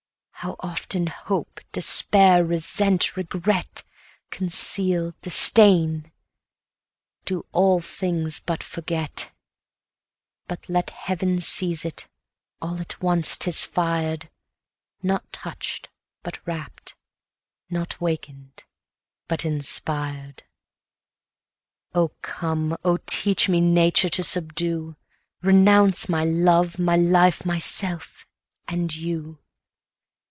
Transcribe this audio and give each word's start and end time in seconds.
How 0.33 0.55
often 0.59 1.05
hope, 1.05 1.61
despair, 1.71 2.43
resent, 2.43 3.15
regret, 3.15 3.83
Conceal, 4.31 5.13
disdain, 5.21 6.11
do 7.25 7.45
all 7.51 7.79
things 7.79 8.39
but 8.39 8.63
forget! 8.63 9.17
200 9.17 9.33
But 10.47 10.67
let 10.67 10.89
Heaven 10.89 11.37
seize 11.41 11.85
it, 11.85 12.07
all 12.59 12.81
at 12.81 12.99
once 13.03 13.37
'tis 13.37 13.63
fired; 13.63 14.31
Not 15.03 15.31
touch'd, 15.31 15.89
but 16.23 16.39
rapt; 16.47 16.95
not 17.69 18.01
waken'd, 18.01 18.63
but 19.27 19.45
inspired! 19.45 20.41
Oh 21.93 22.13
come! 22.23 22.75
oh 22.83 22.97
teach 23.05 23.47
me 23.47 23.61
nature 23.61 24.09
to 24.09 24.23
subdue, 24.23 24.95
Renounce 25.43 26.09
my 26.09 26.25
love, 26.25 26.79
my 26.79 26.95
life, 26.95 27.45
myself 27.45 28.25
and 28.67 28.91
you. 28.95 29.37